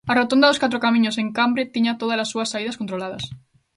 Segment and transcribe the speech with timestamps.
[0.11, 3.23] A rotonda dos Catro Camiños en Cambre tiña tódalas súas saídas controladas.